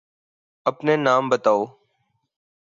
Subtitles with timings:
[0.65, 1.65] أپنے نام بتاؤ۔